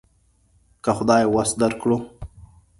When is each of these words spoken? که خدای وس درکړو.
که 0.83 0.91
خدای 0.97 1.23
وس 1.33 1.49
درکړو. 1.61 1.97